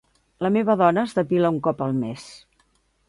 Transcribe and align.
La 0.45 0.49
meva 0.55 0.75
dona 0.79 1.03
es 1.09 1.13
depila 1.19 1.53
un 1.57 1.59
cop 1.69 1.85
al 1.89 1.95
mes. 2.01 2.29